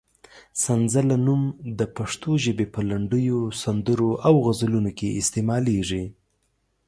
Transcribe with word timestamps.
سنځله 0.63 1.17
نوم 1.25 1.41
د 1.79 1.81
پښتو 1.97 2.29
ژبې 2.43 2.65
په 2.73 2.81
لنډیو، 2.89 3.39
سندرو 3.61 4.11
او 4.27 4.33
غزلونو 4.45 4.91
کې 4.97 5.17
استعمالېږي. 5.21 6.03